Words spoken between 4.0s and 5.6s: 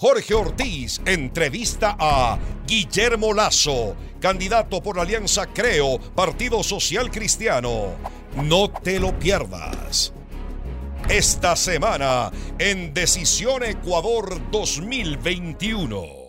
candidato por la Alianza